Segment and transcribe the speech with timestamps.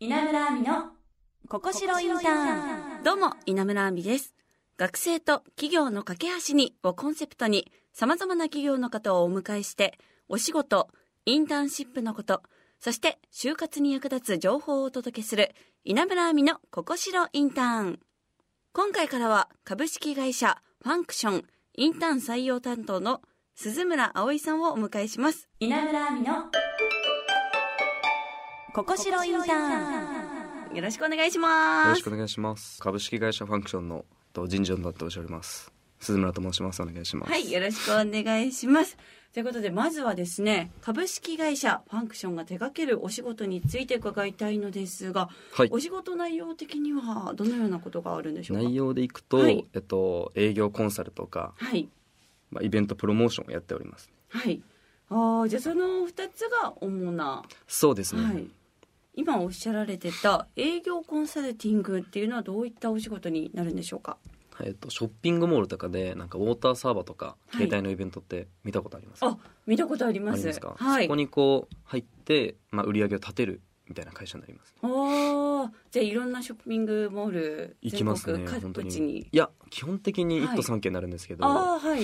[0.00, 0.92] 稲村亜美の
[1.48, 4.32] ここしろインターンどうも、稲村亜美です。
[4.76, 9.98] 学生と企業の架け橋にをコンセプトに、様々な企業の方をお迎えして、
[10.28, 10.86] お仕事、
[11.26, 12.42] インターンシップのこと、
[12.78, 17.98] そして就活に役立つ情報をお届けする、稲村亜美のここしろインターン。
[18.72, 21.44] 今回からは株式会社ファンクション
[21.74, 23.20] インターン採用担当の
[23.56, 25.48] 鈴村葵さんをお迎えします。
[25.58, 26.67] 稲村亜美の
[28.78, 32.14] ここしろインターンよろしくお願いしよますろしく。
[32.14, 32.80] お願いします。
[32.80, 35.72] 株式会社ファンクションのと人事を担当しております。
[35.98, 36.80] 鈴村と申します。
[36.80, 37.32] お願いします。
[37.32, 38.96] はい、よろしくお願いします。
[39.34, 48.62] ということで、まずはですね、株式会社ファンクションが手掛けるお仕事について伺いたいのですが、はいお仕事内容的にはどのようなことがあるんでしょうか？
[48.62, 51.88] 内容でいくと、はいえっと営業コンサルとか、はい。
[52.52, 54.08] まあイベントプロモーションをやっております。
[54.28, 54.62] はい。
[55.10, 58.22] ああ、じゃあその二つが主な、そうですね。
[58.22, 58.46] はい。
[59.18, 64.16] 今おっしゃられてた営業コンサルティングっていうのはどういったお仕事になるんでしょうか？
[64.62, 69.26] えっとショッピングモールとかでなんかウォーターサーバーとかはい携帯のイベントって見たことありますか？
[69.26, 70.36] あ、見たことあります。
[70.36, 70.76] ありますか？
[70.78, 71.04] はい。
[71.06, 74.74] そこにこう入ってまあ売り上げを立てるみたいな会社になります。
[74.82, 78.44] おーじゃあいろんなショッピングモール行きますね。
[78.46, 82.02] 各地にいや基本的にはい一都三県になるんですけど、ああはい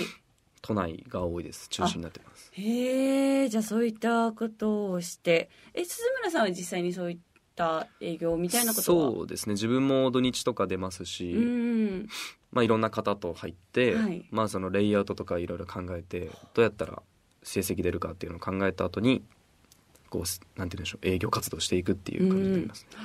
[0.66, 1.68] 都内が多いです。
[1.68, 2.50] 中心になってます。
[2.52, 5.50] へえじゃあそういったことをして。
[5.74, 7.18] え鈴村さんは実際にそういっ
[7.54, 9.10] た営業みたいなことは？
[9.12, 9.52] そうですね。
[9.52, 12.08] 自分も土日とか出ますし、うん
[12.50, 14.24] まあ、いろんな方と入って、はい。
[14.30, 17.02] まあ、そのレイアウトとかいろいろ考えてどうやったら
[17.42, 19.22] 成績出るかっていうのを考えた後に
[20.08, 22.96] こうすなんて言うんでしょう営業活動していくっていう感じになります、ね。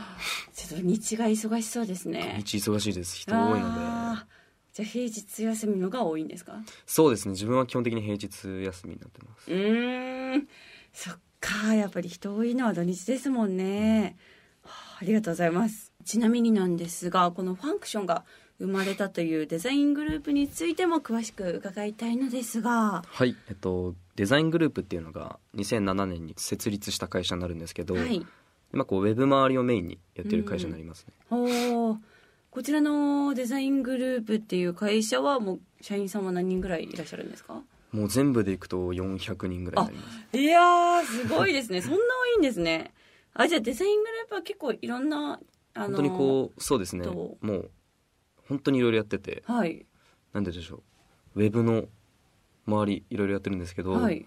[0.53, 2.41] ちょっと日が忙しそうですね。
[2.45, 3.17] 土日忙しいです。
[3.17, 4.38] 人多いのあー
[4.79, 6.53] じゃあ平日休みのが多いんですか？
[6.53, 7.33] でそうですね。
[7.33, 9.51] 自分は基本的に平日休みになってます。
[9.51, 10.47] うーん。
[10.93, 11.73] そっか。
[11.73, 14.15] やっぱり人多いのは土日ですもんね、
[14.63, 15.91] はあありがとうございます。
[16.05, 18.23] ちなみになんですがこのファンクションが
[18.57, 23.03] 生まれたというデザイングループについても詳しく伺いたいのですが。
[23.05, 23.35] はい。
[23.49, 28.25] えっとデザイングループっていうのが2007年に設立した会社になるんですけど、はい。
[28.73, 31.97] 今こうウェブ周りをメインにやってる会社になりますね、おー
[32.51, 37.61] こちらのデザイングループっていう会社はもう社員さんは何人ぐらいいらっしゃるんですか？
[37.91, 40.37] もう全部でいくと400人ぐらいになります。
[40.37, 41.81] いやーすごいですね。
[41.81, 42.91] そんな多いんですね。
[43.33, 45.39] あじゃあデザイングループは結構いろんな
[45.73, 47.03] あの本当にこうそうですね。
[47.03, 47.71] どもう
[48.47, 49.43] 本当にいろいろやってて。
[49.45, 49.85] はい。
[50.33, 50.83] なんででしょ
[51.35, 51.41] う。
[51.41, 51.85] ウェブの
[52.65, 54.25] 周りいろいろやってるんですけど、はい。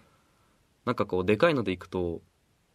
[0.84, 2.22] なんかこうでかいのでいくと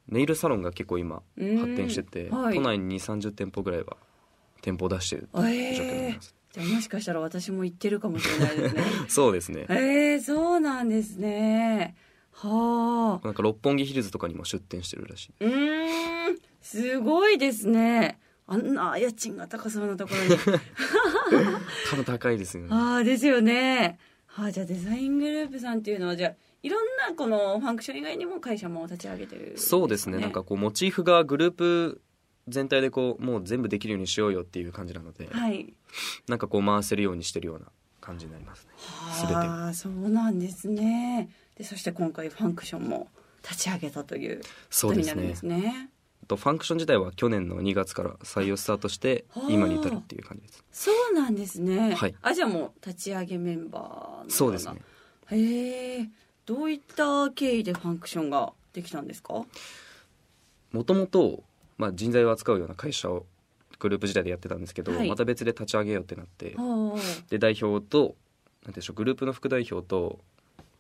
[0.08, 2.56] ネイルサロンが結構今うん発展してて、はい。
[2.56, 3.98] 都内に2 3 0店舗ぐらいは
[4.62, 8.84] 店舗を出してる状況になります、じゃあもしかしたら私も行ってるかもしれないですね。
[9.08, 9.66] そうですね。
[9.70, 11.96] えー、そうなんですね。
[12.32, 13.26] はあ。
[13.26, 15.34] なんか六本木ヒルズとかにも出店してるらしい。
[15.40, 16.40] うーん。
[16.62, 18.20] すごいですね。
[18.48, 20.30] あんな家賃が高そうなところに。
[21.90, 22.70] 多分高いですよね。
[22.74, 24.00] ああですよね。
[24.26, 30.20] はあじゃあデザイングループさんっていうのはじゃあいろんなこのファンクション以外にも会社も立ち上げてるんそうですね。
[30.20, 32.02] なんかこうモチーフがグループ
[32.48, 35.74] 全体でこうもう全部できるようにしようよっていう感じなので、はい。
[36.28, 37.66] なんかこう回せるようにしてるような
[38.00, 38.72] 感じになりますね。
[39.20, 39.38] 全てを。
[39.38, 41.30] ああそうなんですね。
[41.56, 43.08] でそして今回ファンクションも
[43.44, 45.90] 立ち上げたというそうになるんですね。
[46.28, 49.48] とファンクション自体は去年の2月から採用スタートしてはあ。
[49.50, 50.64] 今に至るっていう感じです。
[50.72, 51.96] そうなんですね。
[51.96, 52.16] はい。
[52.22, 54.82] あ、じゃあもう立ち上げメンバーそうですね。
[55.32, 56.10] へえ。
[56.46, 59.46] どういった経緯でファンクションができたんですか？
[60.74, 61.44] もともと
[61.78, 63.26] まあ人材を扱うような会社を
[63.80, 67.00] グループ時代でやってたんですけど、はいまた別で立ち上げようってなっては
[67.30, 68.16] で代表となんてい
[68.68, 70.20] うんでしょうグループの副代表と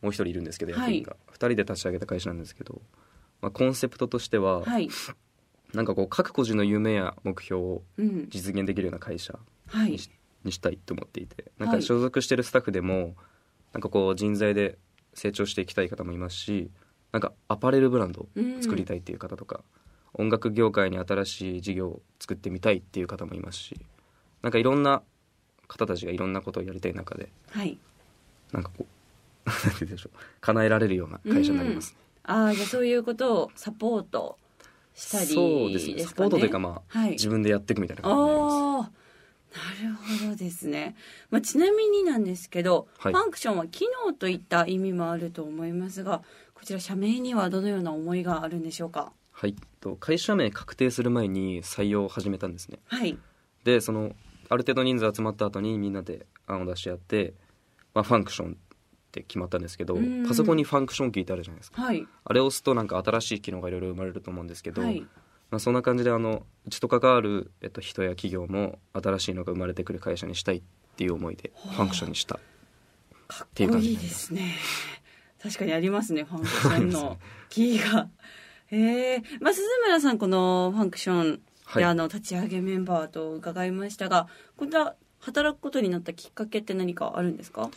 [0.02, 2.82] もう一人いるんですけどはい役員が、2人で立ち上げた会社なんですけど、
[3.42, 4.70] まあ、コンセプトとしては、あ。
[4.70, 4.90] はい。
[5.74, 8.30] なんかこう各個人の夢や目標をうん。
[8.30, 9.38] 実現できるような会社
[9.68, 9.92] はい
[10.44, 13.16] にし,、たいと思っていてなんはいか所属してるスタッフでも
[13.74, 14.78] なんかこう人材で
[15.14, 16.72] 成長していきたい方もいますし
[17.12, 18.28] なんかアパレルブランドを
[18.62, 19.62] 作りたいっていう方とか、
[20.18, 23.80] 音楽業界に新しい事業を作ってみたいっていう方もいますし
[24.42, 25.02] なんかいろんな
[25.68, 27.78] 方たちがいろんなことをやりたい中ではい。
[28.52, 34.38] なんかこう なんて言うんでしょう叶えられるような会社になりますね、ああ、じゃあそういうことをサポート
[34.94, 35.48] したりですかね。
[35.60, 37.12] そうですねサポートというかまあ、はい。
[37.12, 39.08] 自分でやっていくみたいな感じになりますああ。
[39.84, 40.96] なるほどですね、
[41.32, 46.22] まあ、ちなみになんですけど、はいファンクションは機能といった意味もあると思いますが
[46.54, 49.12] こちら社名にはどのような思いがあるんでしょうか？
[49.40, 49.56] はい。
[49.82, 52.80] と会社名確定する前に採用を始めたんですね。
[52.88, 53.20] はい。
[53.64, 54.16] でその
[54.50, 57.36] ある程度人数集まった後にみんなで案を出し合って、
[57.94, 58.56] まあ、ファンクションっ
[59.12, 60.26] て決まったんですけどうん。
[60.26, 61.84] パソコンにファンクションキーってあるじゃないですか。
[61.84, 62.08] はい。
[62.24, 65.02] あれを押すとなんか新しい機能がいろいろ生まれると思うんですけど、はい。
[65.52, 70.62] まあ、そんな感じであのうちと関わる、えっと、人や企業も新しいのが生まれてくる会社にしたいっ
[70.96, 72.40] ていう思いでファンクションにした。
[73.28, 74.56] かっていう感じですね。
[75.44, 77.20] 確かにありますねファンクションの
[77.50, 78.10] キーが
[78.72, 81.84] へえまあ鈴村さんこのファンクションはい。
[81.84, 87.70] で、あの立ち上げメンバーと伺いましたがこんな働くことになったきっかけって何かあるんですか？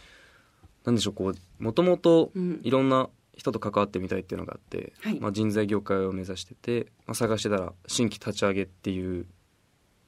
[0.84, 2.60] なんでしょうこうもともとうん。
[2.62, 5.19] いろんな人と関わってみたいっていうのがあって、はい。
[5.19, 9.26] まあ、人材業界を目指してて、まあ、探してたら新規立ち上げっていう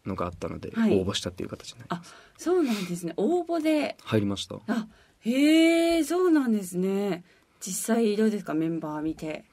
[0.05, 1.00] のがあったので、はい。
[1.00, 3.14] 応募したっていう形になりますそうなんですね。
[3.17, 3.96] 応募で。
[4.05, 4.56] 入りました。
[4.69, 4.87] あ
[5.20, 7.25] へえそうなんですね。
[7.61, 8.55] 実際どうですか？
[8.55, 9.44] メンバー見て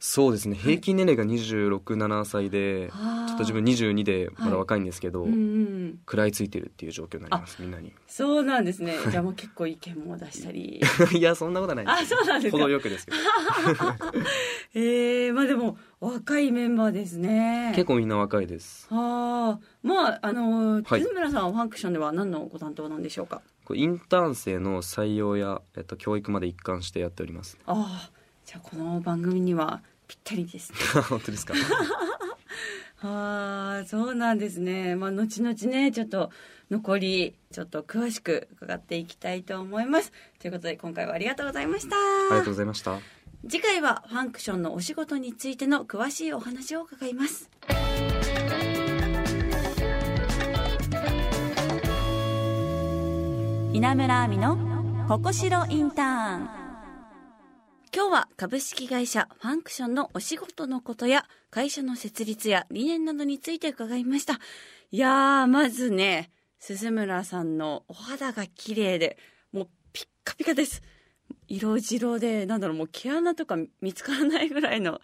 [0.00, 0.54] そうですね。
[0.54, 2.94] 平均年齢が267歳で、ちょ
[3.28, 7.92] ちょっと自分22でまだ若いんですけど、うんうん食らいついてるっていう状況になりますみんなに。
[8.06, 8.94] そうなんですね。
[9.10, 10.80] じゃあもう結構意見も出したり。
[11.12, 12.58] いやそんなことはないあそうなんですか。
[12.58, 13.18] 程よくですけど。
[14.80, 17.72] へえまあでも若いメンバーですね。
[17.74, 18.86] 結構みんな若いです。
[18.92, 19.60] はあ。
[19.82, 21.00] まああのはい。
[21.02, 23.42] 鈴村さんはファンクションでは何のご担当なんでしょうか？
[23.64, 27.58] こうインターン生の採用や、えっと、教育まで一貫してやっております。
[27.66, 28.17] ああ
[28.48, 30.78] じゃあこの番組にはぴったりですね。
[31.06, 31.52] 本当ですか？
[32.96, 34.96] は あそうなんですね。
[34.96, 36.30] まあ後々ねちょっと
[36.70, 40.12] 残りちょっと詳しく伺っていきたいと思います。
[40.38, 41.96] ということで今回はありがとうございました。
[41.96, 41.98] あ
[42.30, 42.98] りがとうございました。
[43.46, 47.50] 次回はファンクションのお仕事についての詳しいお話を伺います。
[53.74, 54.58] 稲村亜美の
[55.06, 56.67] ここしろインターン
[57.98, 64.34] 今日は株式会社ファンクションのお仕事のことや会社の設立や理念などについて伺いました。
[64.92, 66.30] いやーまずね
[66.60, 69.18] 鈴村さんのお肌が綺麗で
[69.50, 70.80] もうピッカピカです。
[71.48, 75.00] 色白でなんだろうもう毛穴とか見つからないぐらいの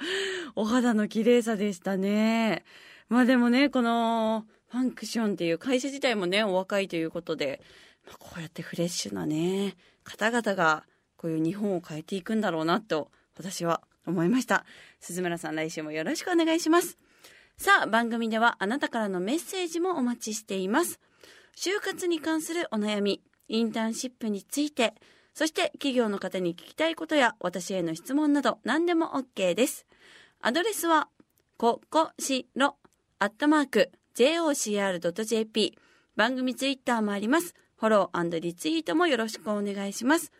[0.55, 2.62] お肌の綺麗さでしたね。
[3.08, 7.61] まあでもねこのファンクションっていう会社自体もねお若いということで、
[8.06, 9.75] まあこうやってフレッシュなね
[10.05, 10.85] 方々が
[11.25, 14.67] こういう日本を変えていくんだろうなと私は思いました。
[15.00, 16.99] 鈴村さん来週もよろしくお願いします。
[17.56, 21.00] さあ番組ではあなたからのメッセージもお待ちしています。
[21.56, 24.93] 就活に関するお悩みインターンシップについて
[25.32, 29.87] そして企業の方に聞きたいことや私への質問など何でも OK です。
[30.43, 31.09] アドレスは
[31.56, 32.77] ここしろ
[33.19, 35.79] アットマーク jocr.jp
[36.17, 37.55] 番組ツイッターもあります。
[37.77, 40.31] フォローリツイートもよろしくお願いします。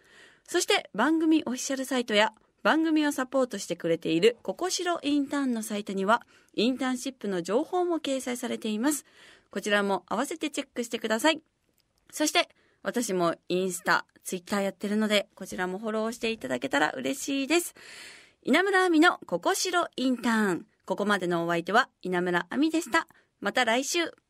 [0.47, 2.33] そして番組オフィシャルサイトや
[2.63, 6.23] 番組をサポートしてくれているココシロインターンのサイトには
[6.55, 9.05] インターンシップの情報も掲載されています。
[9.51, 11.43] こちらも合わせてチェックしてください。
[12.11, 12.49] そして
[12.83, 17.75] 私もインスタ、ツイッターやってるのでこちらもフォローしていただけたら嬉しいです。
[18.43, 20.67] 稲村亜美のココシロインターン。
[20.87, 23.07] ここまでのお相手は稲村亜美でした。
[23.41, 24.24] また来週。